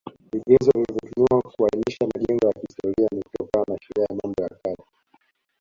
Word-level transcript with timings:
Vigezo 0.33 0.71
vilivyotumiwa 0.71 1.41
kuainisha 1.51 2.07
majengo 2.13 2.47
ya 2.47 2.53
kihstoria 2.53 3.07
ni 3.15 3.23
kutokana 3.23 3.65
na 3.69 3.77
Sheria 3.81 4.05
ya 4.09 4.15
Mambo 4.23 4.43
ya 4.43 4.49
Kale 4.49 4.83